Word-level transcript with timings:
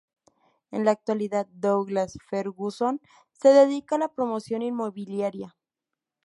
En 0.71 0.83
la 0.83 0.89
actualidad 0.89 1.45
Douglas 1.53 2.17
Ferguson 2.27 3.01
se 3.33 3.49
dedica 3.49 3.97
a 3.97 3.99
la 3.99 4.11
promoción 4.11 4.63
inmobiliaria. 4.63 5.55